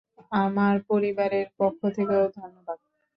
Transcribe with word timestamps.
আমার 0.35 0.75
পরিবারের 0.89 1.47
পক্ষ 1.59 1.81
থেকেও, 1.97 2.23
ধন্যবাদ। 2.31 2.77